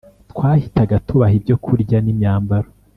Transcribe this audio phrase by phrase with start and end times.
[0.31, 2.69] Twahitaga tubaha ibyokurya n imyambaro